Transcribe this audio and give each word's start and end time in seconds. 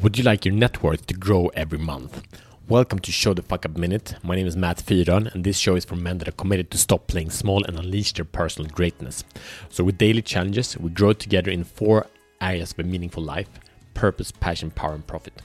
Would 0.00 0.18
you 0.18 0.24
like 0.24 0.44
your 0.44 0.54
net 0.54 0.82
worth 0.82 1.06
to 1.06 1.14
grow 1.14 1.48
every 1.54 1.78
month? 1.78 2.22
Welcome 2.68 2.98
to 3.00 3.12
Show 3.12 3.34
the 3.34 3.42
Fuck 3.42 3.64
Up 3.64 3.76
Minute. 3.76 4.16
My 4.24 4.34
name 4.34 4.48
is 4.48 4.56
Matt 4.56 4.78
Fyron, 4.78 5.32
and 5.32 5.44
this 5.44 5.58
show 5.58 5.76
is 5.76 5.84
for 5.84 5.94
men 5.94 6.18
that 6.18 6.26
are 6.26 6.32
committed 6.32 6.72
to 6.72 6.78
stop 6.78 7.06
playing 7.06 7.30
small 7.30 7.62
and 7.64 7.78
unleash 7.78 8.12
their 8.14 8.24
personal 8.24 8.68
greatness. 8.68 9.22
So, 9.68 9.84
with 9.84 9.98
daily 9.98 10.22
challenges, 10.22 10.76
we 10.76 10.90
grow 10.90 11.12
together 11.12 11.52
in 11.52 11.62
four 11.62 12.06
areas 12.40 12.72
of 12.72 12.80
a 12.80 12.82
meaningful 12.82 13.22
life 13.22 13.48
purpose, 13.94 14.32
passion, 14.32 14.72
power, 14.72 14.94
and 14.94 15.06
profit. 15.06 15.40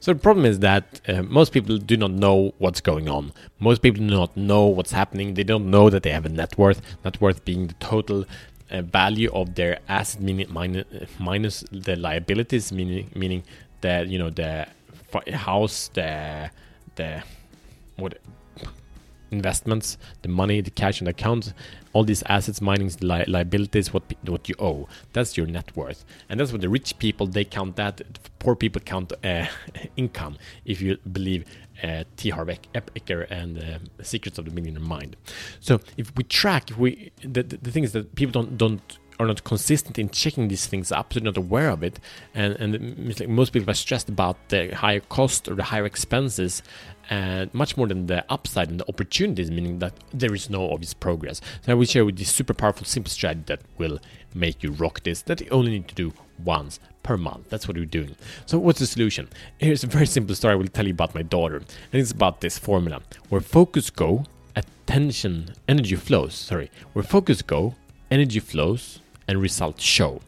So, 0.00 0.14
the 0.14 0.20
problem 0.20 0.46
is 0.46 0.60
that 0.60 1.02
uh, 1.06 1.22
most 1.24 1.52
people 1.52 1.76
do 1.76 1.98
not 1.98 2.12
know 2.12 2.54
what's 2.58 2.80
going 2.80 3.10
on. 3.10 3.32
Most 3.58 3.82
people 3.82 4.00
do 4.00 4.16
not 4.16 4.34
know 4.36 4.66
what's 4.66 4.92
happening. 4.92 5.34
They 5.34 5.44
don't 5.44 5.70
know 5.70 5.90
that 5.90 6.02
they 6.02 6.12
have 6.12 6.24
a 6.24 6.30
net 6.30 6.56
worth, 6.56 6.80
net 7.04 7.20
worth 7.20 7.44
being 7.44 7.66
the 7.66 7.74
total 7.74 8.24
uh, 8.70 8.80
value 8.80 9.30
of 9.32 9.54
their 9.54 9.80
asset 9.88 10.22
meaning 10.22 10.46
minus, 10.48 10.86
minus 11.18 11.64
the 11.70 11.94
liabilities 11.94 12.72
meaning 12.72 13.10
meaning 13.14 13.42
the 13.82 14.06
you 14.08 14.18
know 14.18 14.30
the 14.30 14.66
house 15.34 15.88
the 15.94 16.50
the 16.96 17.22
what 17.96 18.18
investments 19.30 19.96
the 20.22 20.28
money 20.28 20.60
the 20.60 20.70
cash 20.70 21.00
in 21.00 21.06
the 21.06 21.10
account 21.10 21.54
all 21.94 22.04
these 22.04 22.22
assets 22.24 22.60
mining 22.60 22.90
li- 23.00 23.24
liabilities 23.26 23.92
what 23.92 24.02
what 24.26 24.48
you 24.48 24.54
owe 24.58 24.86
that's 25.12 25.36
your 25.36 25.46
net 25.46 25.74
worth 25.74 26.04
and 26.28 26.38
that's 26.38 26.52
what 26.52 26.60
the 26.60 26.68
rich 26.68 26.98
people 26.98 27.26
they 27.26 27.44
count 27.44 27.76
that 27.76 28.00
poor 28.38 28.54
people 28.54 28.80
count 28.84 29.12
uh, 29.24 29.46
income 29.96 30.36
if 30.64 30.80
you 30.82 30.98
believe 31.10 31.44
uh, 31.82 32.04
T. 32.16 32.30
Harv 32.30 32.48
Eker 32.48 33.26
and 33.30 33.58
uh, 33.58 34.04
Secrets 34.04 34.38
of 34.38 34.44
the 34.44 34.52
Millionaire 34.52 34.80
Mind. 34.80 35.16
So 35.58 35.80
if 35.96 36.14
we 36.16 36.22
track, 36.22 36.70
if 36.70 36.78
we 36.78 37.10
the, 37.22 37.42
the, 37.42 37.56
the 37.56 37.70
thing 37.72 37.82
is 37.82 37.92
that 37.92 38.14
people 38.14 38.30
don't 38.30 38.56
don't 38.56 38.98
are 39.18 39.26
not 39.26 39.44
consistent 39.44 39.98
in 39.98 40.08
checking 40.08 40.48
these 40.48 40.66
things 40.66 40.90
up, 40.92 41.12
they're 41.12 41.22
not 41.22 41.36
aware 41.36 41.70
of 41.70 41.82
it, 41.82 41.98
and 42.34 42.54
and 42.54 43.18
like 43.20 43.28
most 43.28 43.52
people 43.52 43.70
are 43.70 43.74
stressed 43.74 44.08
about 44.08 44.36
the 44.48 44.74
higher 44.74 45.00
cost 45.00 45.48
or 45.48 45.54
the 45.54 45.64
higher 45.64 45.84
expenses, 45.84 46.62
and 47.10 47.52
much 47.52 47.76
more 47.76 47.86
than 47.86 48.06
the 48.06 48.24
upside 48.32 48.70
and 48.70 48.80
the 48.80 48.88
opportunities, 48.88 49.50
meaning 49.50 49.78
that 49.80 49.92
there 50.12 50.34
is 50.34 50.48
no 50.48 50.70
obvious 50.72 50.94
progress. 50.94 51.40
So 51.62 51.72
I 51.72 51.74
will 51.74 51.84
share 51.84 52.04
with 52.04 52.18
you 52.18 52.24
super 52.24 52.54
powerful, 52.54 52.86
simple 52.86 53.10
strategy 53.10 53.44
that 53.46 53.60
will 53.78 53.98
make 54.34 54.62
you 54.62 54.72
rock 54.72 55.02
this. 55.02 55.22
That 55.22 55.40
you 55.40 55.48
only 55.50 55.72
need 55.72 55.88
to 55.88 55.94
do 55.94 56.12
once 56.44 56.80
per 57.02 57.16
month. 57.16 57.50
That's 57.50 57.68
what 57.68 57.76
we're 57.76 57.84
doing. 57.84 58.16
So 58.46 58.58
what's 58.58 58.78
the 58.78 58.86
solution? 58.86 59.28
Here's 59.58 59.84
a 59.84 59.88
very 59.88 60.06
simple 60.06 60.34
story 60.34 60.54
I 60.54 60.56
will 60.56 60.68
tell 60.68 60.86
you 60.86 60.92
about 60.92 61.14
my 61.14 61.22
daughter, 61.22 61.56
and 61.56 61.66
it's 62.00 62.12
about 62.12 62.40
this 62.40 62.58
formula 62.58 63.02
where 63.28 63.40
focus 63.40 63.90
go, 63.90 64.24
attention, 64.56 65.54
energy 65.68 65.96
flows. 65.96 66.34
Sorry, 66.34 66.70
where 66.92 67.02
focus 67.02 67.42
go, 67.42 67.74
energy 68.10 68.40
flows, 68.40 69.00
and 69.26 69.40
results 69.40 69.82
show. 69.82 70.20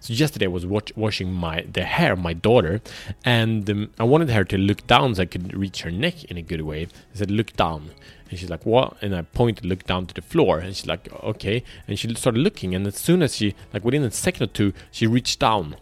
So 0.00 0.12
yesterday 0.12 0.46
I 0.46 0.48
was 0.48 0.66
watch, 0.66 0.92
washing 0.96 1.32
my 1.32 1.62
the 1.62 1.84
hair 1.84 2.12
of 2.12 2.18
my 2.18 2.32
daughter, 2.32 2.80
and 3.24 3.68
um, 3.70 3.90
I 3.98 4.04
wanted 4.04 4.30
her 4.30 4.44
to 4.44 4.58
look 4.58 4.86
down 4.86 5.14
so 5.14 5.22
I 5.22 5.26
could 5.26 5.54
reach 5.54 5.82
her 5.82 5.90
neck 5.90 6.24
in 6.24 6.36
a 6.36 6.42
good 6.42 6.62
way. 6.62 6.82
I 6.84 7.16
said, 7.16 7.30
"Look 7.30 7.54
down," 7.54 7.90
and 8.28 8.38
she's 8.38 8.50
like, 8.50 8.66
"What?" 8.66 8.96
And 9.02 9.14
I 9.14 9.22
pointed, 9.22 9.64
look 9.64 9.84
down 9.84 10.06
to 10.06 10.14
the 10.14 10.22
floor, 10.22 10.58
and 10.58 10.74
she's 10.76 10.86
like, 10.86 11.12
"Okay." 11.22 11.64
And 11.88 11.98
she 11.98 12.12
started 12.14 12.40
looking, 12.40 12.74
and 12.74 12.86
as 12.86 12.96
soon 12.96 13.22
as 13.22 13.36
she, 13.36 13.54
like 13.72 13.84
within 13.84 14.02
a 14.02 14.10
second 14.10 14.42
or 14.42 14.52
two, 14.52 14.72
she 14.90 15.06
reached 15.06 15.40
down. 15.40 15.76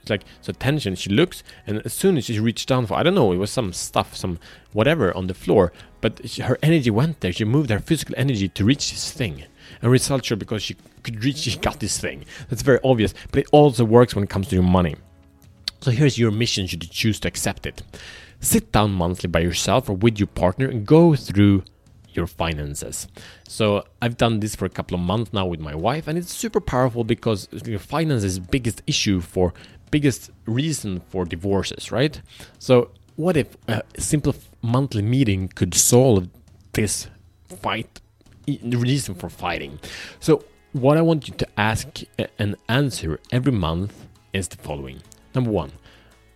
It's 0.00 0.10
like 0.10 0.24
so 0.40 0.50
attention. 0.50 0.96
She 0.96 1.10
looks, 1.10 1.44
and 1.64 1.80
as 1.84 1.92
soon 1.92 2.16
as 2.16 2.24
she 2.24 2.40
reached 2.40 2.68
down 2.68 2.86
for, 2.86 2.94
I 2.94 3.04
don't 3.04 3.14
know, 3.14 3.30
it 3.30 3.36
was 3.36 3.52
some 3.52 3.72
stuff, 3.72 4.16
some 4.16 4.40
whatever 4.72 5.16
on 5.16 5.28
the 5.28 5.34
floor, 5.34 5.72
but 6.00 6.28
she, 6.28 6.42
her 6.42 6.58
energy 6.60 6.90
went 6.90 7.20
there. 7.20 7.32
She 7.32 7.44
moved 7.44 7.70
her 7.70 7.78
physical 7.78 8.16
energy 8.18 8.48
to 8.48 8.64
reach 8.64 8.90
this 8.90 9.12
thing 9.12 9.44
and 9.80 9.90
results 9.90 10.30
are 10.30 10.36
because 10.36 10.62
she 10.62 10.76
could 11.02 11.24
reach 11.24 11.38
she 11.38 11.58
got 11.58 11.80
this 11.80 11.98
thing. 11.98 12.24
That's 12.48 12.62
very 12.62 12.78
obvious, 12.84 13.14
but 13.30 13.40
it 13.40 13.48
also 13.52 13.84
works 13.84 14.14
when 14.14 14.24
it 14.24 14.30
comes 14.30 14.48
to 14.48 14.56
your 14.56 14.64
money. 14.64 14.96
So 15.80 15.90
here's 15.90 16.18
your 16.18 16.30
mission 16.30 16.66
should 16.66 16.84
you 16.84 16.90
choose 16.90 17.18
to 17.20 17.28
accept 17.28 17.66
it. 17.66 17.82
Sit 18.40 18.72
down 18.72 18.92
monthly 18.92 19.28
by 19.28 19.40
yourself 19.40 19.88
or 19.88 19.94
with 19.94 20.18
your 20.18 20.28
partner 20.28 20.68
and 20.68 20.86
go 20.86 21.14
through 21.14 21.64
your 22.14 22.26
finances. 22.26 23.08
So 23.48 23.84
I've 24.00 24.16
done 24.16 24.40
this 24.40 24.54
for 24.54 24.64
a 24.64 24.70
couple 24.70 24.94
of 24.94 25.00
months 25.00 25.32
now 25.32 25.46
with 25.46 25.60
my 25.60 25.74
wife, 25.74 26.06
and 26.06 26.18
it's 26.18 26.32
super 26.32 26.60
powerful 26.60 27.04
because 27.04 27.48
your 27.64 27.78
finances 27.78 28.32
is 28.32 28.38
biggest 28.38 28.82
issue 28.86 29.20
for 29.20 29.54
biggest 29.90 30.30
reason 30.46 31.00
for 31.08 31.24
divorces, 31.24 31.92
right? 31.92 32.20
So 32.58 32.90
what 33.16 33.36
if 33.36 33.56
a 33.68 33.82
simple 33.98 34.34
monthly 34.62 35.02
meeting 35.02 35.48
could 35.48 35.74
solve 35.74 36.28
this 36.72 37.08
fight 37.48 38.00
reason 38.46 39.14
for 39.14 39.28
fighting. 39.28 39.78
So, 40.20 40.44
what 40.72 40.96
I 40.96 41.02
want 41.02 41.28
you 41.28 41.34
to 41.34 41.46
ask 41.56 42.00
and 42.38 42.56
answer 42.68 43.20
every 43.30 43.52
month 43.52 44.06
is 44.32 44.48
the 44.48 44.56
following. 44.56 45.02
Number 45.34 45.50
one, 45.50 45.72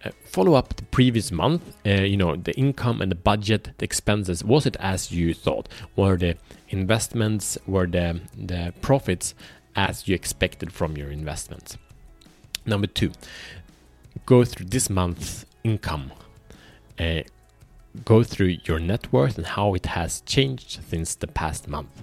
uh, 0.05 0.11
follow 0.25 0.55
up 0.55 0.77
the 0.77 0.84
previous 0.84 1.33
month. 1.33 1.62
Uh, 1.87 2.03
you 2.03 2.16
know 2.16 2.37
the 2.37 2.53
income 2.55 3.00
and 3.00 3.11
the 3.11 3.16
budget, 3.16 3.71
the 3.78 3.84
expenses. 3.84 4.45
Was 4.45 4.66
it 4.66 4.77
as 4.78 5.11
you 5.11 5.34
thought? 5.34 5.69
Were 5.97 6.16
the 6.16 6.37
investments, 6.69 7.59
were 7.66 7.87
the 7.87 8.21
the 8.37 8.72
profits 8.81 9.34
as 9.75 10.06
you 10.06 10.15
expected 10.15 10.72
from 10.72 10.97
your 10.97 11.11
investments? 11.11 11.78
Number 12.65 12.87
two, 12.87 13.12
go 14.27 14.45
through 14.45 14.66
this 14.66 14.91
month's 14.91 15.47
income. 15.65 16.12
Uh, 16.99 17.22
go 18.05 18.23
through 18.23 18.59
your 18.65 18.79
net 18.79 19.12
worth 19.12 19.37
and 19.39 19.47
how 19.47 19.75
it 19.75 19.87
has 19.87 20.21
changed 20.23 20.81
since 20.89 21.15
the 21.15 21.27
past 21.27 21.69
month. 21.69 22.03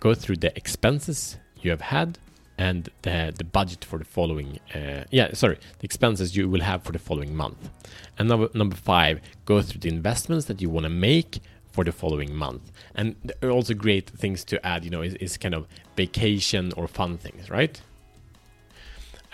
Go 0.00 0.14
through 0.14 0.36
the 0.36 0.56
expenses 0.56 1.36
you 1.60 1.70
have 1.70 1.80
had 1.80 2.18
and 2.58 2.90
the, 3.02 3.32
the 3.36 3.44
budget 3.44 3.84
for 3.84 3.98
the 3.98 4.04
following 4.04 4.58
uh, 4.74 5.04
yeah 5.10 5.32
sorry 5.32 5.56
the 5.78 5.84
expenses 5.84 6.36
you 6.36 6.48
will 6.48 6.60
have 6.60 6.82
for 6.82 6.92
the 6.92 6.98
following 6.98 7.34
month. 7.34 7.70
And 8.18 8.28
number, 8.28 8.48
number 8.54 8.76
five 8.76 9.20
go 9.44 9.62
through 9.62 9.80
the 9.80 9.88
investments 9.88 10.46
that 10.46 10.60
you 10.60 10.68
want 10.68 10.84
to 10.84 10.90
make 10.90 11.40
for 11.72 11.84
the 11.84 11.92
following 11.92 12.34
month. 12.34 12.70
And 12.94 13.32
also 13.42 13.72
great 13.74 14.10
things 14.10 14.44
to 14.44 14.64
add 14.66 14.84
you 14.84 14.90
know 14.90 15.02
is, 15.02 15.14
is 15.14 15.36
kind 15.36 15.54
of 15.54 15.66
vacation 15.96 16.72
or 16.76 16.86
fun 16.88 17.16
things 17.18 17.50
right? 17.50 17.80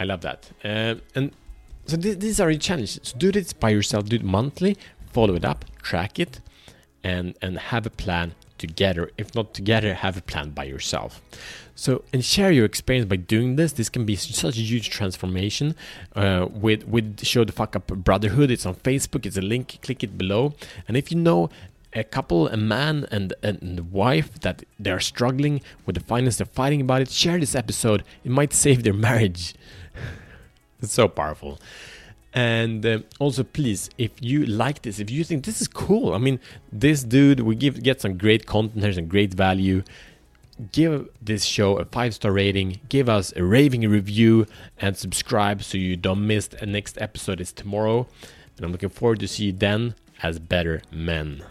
I 0.01 0.05
love 0.05 0.21
that. 0.21 0.51
Uh, 0.63 0.95
and 1.17 1.33
so 1.87 1.97
th- 1.97 2.21
these 2.21 2.39
are 2.39 2.51
your 2.51 2.61
challenges. 2.61 3.01
So 3.03 3.19
do 3.19 3.33
this 3.33 3.53
by 3.53 3.71
yourself 3.71 4.05
do 4.07 4.17
it 4.17 4.23
monthly 4.23 4.77
follow 5.19 5.35
it 5.35 5.45
up, 5.45 5.65
track 5.83 6.21
it, 6.25 6.41
and 7.03 7.27
and 7.43 7.53
have 7.73 7.85
a 7.93 7.95
plan 8.05 8.29
together. 8.65 9.11
If 9.23 9.35
not 9.35 9.47
together, 9.61 9.91
have 9.95 10.17
a 10.23 10.25
plan 10.33 10.51
by 10.51 10.65
yourself. 10.75 11.11
So 11.75 11.91
and 12.13 12.25
share 12.25 12.53
your 12.59 12.67
experience 12.73 13.07
by 13.15 13.17
doing 13.35 13.57
this. 13.57 13.71
This 13.73 13.89
can 13.89 14.05
be 14.13 14.15
such 14.15 14.57
a 14.63 14.67
huge 14.73 14.91
transformation. 14.99 15.75
Uh, 16.15 16.47
with 16.65 16.81
with 16.95 17.07
show 17.33 17.43
the 17.45 17.57
fuck 17.61 17.73
up 17.79 17.87
brotherhood. 18.09 18.49
It's 18.55 18.67
on 18.71 18.77
Facebook. 18.91 19.27
It's 19.29 19.41
a 19.45 19.47
link. 19.55 19.67
Click 19.87 20.01
it 20.07 20.13
below. 20.23 20.43
And 20.87 20.97
if 20.97 21.11
you 21.11 21.19
know 21.29 21.51
a 21.95 22.05
couple, 22.05 22.41
a 22.59 22.61
man 22.75 22.95
and, 23.11 23.33
and 23.43 23.81
a 23.81 23.83
wife 23.83 24.31
that 24.47 24.57
they're 24.79 25.01
struggling 25.01 25.63
with 25.85 25.95
the 25.99 26.05
finance, 26.13 26.37
they're 26.37 26.55
fighting 26.63 26.83
about 26.87 27.01
it, 27.03 27.11
share 27.11 27.39
this 27.41 27.55
episode. 27.55 28.01
It 28.25 28.31
might 28.31 28.53
save 28.53 28.83
their 28.85 28.99
marriage. 29.09 29.55
it's 30.81 30.93
so 30.93 31.09
powerful. 31.09 31.59
And 32.35 32.85
uh, 32.85 32.99
also, 33.19 33.43
please, 33.43 33.89
if 33.97 34.11
you 34.21 34.45
like 34.45 34.83
this, 34.83 34.99
if 34.99 35.11
you 35.11 35.25
think 35.25 35.45
this 35.45 35.61
is 35.61 35.69
cool, 35.69 36.13
I 36.15 36.19
mean, 36.19 36.41
this 36.71 37.03
dude, 37.03 37.41
we 37.41 37.57
give 37.57 37.83
get 37.83 38.01
some 38.01 38.19
great 38.19 38.47
content 38.47 38.85
here, 38.85 38.93
some 38.93 39.07
great 39.07 39.35
value. 39.35 39.83
Give 40.73 41.09
this 41.23 41.45
show 41.45 41.79
a 41.79 41.85
five 41.85 42.15
star 42.15 42.33
rating, 42.33 42.81
give 42.89 43.09
us 43.09 43.33
a 43.37 43.45
raving 43.45 43.89
review, 43.89 44.47
and 44.79 44.97
subscribe 44.97 45.63
so 45.63 45.79
you 45.79 45.97
don't 45.97 46.27
miss 46.27 46.49
the 46.49 46.67
next 46.67 47.01
episode. 47.01 47.41
Is 47.41 47.53
tomorrow, 47.53 48.07
and 48.57 48.67
I'm 48.67 48.73
looking 48.73 48.91
forward 48.91 49.21
to 49.21 49.29
see 49.29 49.47
you 49.47 49.53
then 49.53 49.95
as 50.23 50.39
better 50.39 50.83
men. 50.91 51.43